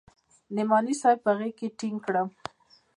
[0.55, 2.27] نعماني صاحب په غېږ کښې ټينګ کړم.